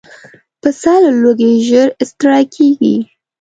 پسه 0.61 0.93
له 1.03 1.11
لوږې 1.21 1.51
ژر 1.67 1.87
ستړی 2.09 2.43
کېږي. 2.55 2.95